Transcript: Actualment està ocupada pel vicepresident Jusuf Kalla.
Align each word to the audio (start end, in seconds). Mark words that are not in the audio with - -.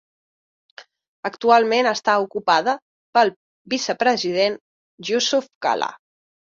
Actualment 1.31 1.91
està 1.91 2.17
ocupada 2.25 2.75
pel 3.19 3.35
vicepresident 3.77 4.61
Jusuf 5.13 5.57
Kalla. 5.69 5.97